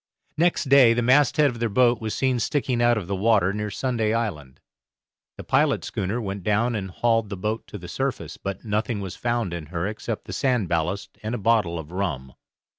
Next 0.35 0.63
day 0.67 0.93
the 0.95 1.03
masthead 1.03 1.51
of 1.51 1.59
their 1.59 1.69
boat 1.69 2.01
was 2.01 2.15
seen 2.15 2.39
sticking 2.39 2.81
out 2.81 2.97
of 2.97 3.05
the 3.05 3.15
water 3.15 3.53
near 3.53 3.69
Sunday 3.69 4.15
Island. 4.15 4.59
The 5.37 5.43
pilot 5.43 5.83
schooner 5.85 6.19
went 6.19 6.41
down 6.41 6.73
and 6.73 6.89
hauled 6.89 7.29
the 7.29 7.37
boat 7.37 7.67
to 7.67 7.77
the 7.77 7.87
surface, 7.87 8.35
but 8.35 8.65
nothing 8.65 8.99
was 8.99 9.15
found 9.15 9.53
in 9.53 9.67
her 9.67 9.85
except 9.85 10.25
the 10.25 10.33
sand 10.33 10.67
ballast 10.69 11.19
and 11.21 11.35
a 11.35 11.37
bottle 11.37 11.77
of 11.77 11.91
rum. 11.91 12.33